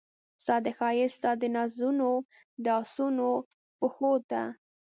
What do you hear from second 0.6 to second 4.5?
د ښایست ستا دنازونو د اسونو پښو ته